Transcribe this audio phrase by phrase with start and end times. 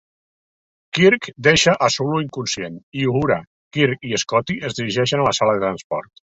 [0.97, 3.37] Kirk deixa a Sulu inconscient, i Uhura,
[3.79, 6.13] Kirk i Scotty es dirigeixen a la sala de transport.